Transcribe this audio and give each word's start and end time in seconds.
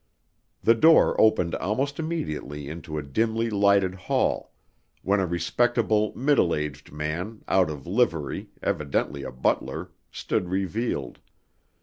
The 0.63 0.73
door 0.73 1.15
opened 1.21 1.53
almost 1.53 1.99
immediately 1.99 2.67
into 2.67 2.97
a 2.97 3.03
dimly 3.03 3.51
lighted 3.51 3.93
hall, 3.93 4.51
when 5.03 5.19
a 5.19 5.27
respectable, 5.27 6.11
middle 6.15 6.55
aged 6.55 6.91
man, 6.91 7.43
out 7.47 7.69
of 7.69 7.85
livery, 7.85 8.49
evidently 8.63 9.21
a 9.21 9.31
butler, 9.31 9.91
stood 10.11 10.49
revealed. 10.49 11.19